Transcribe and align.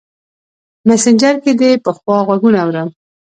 مسینجر 0.87 1.35
کې 1.43 1.51
دې 1.59 1.69
پخوا 1.85 2.17
غـــــــږونه 2.27 2.59
اورم 2.65 2.89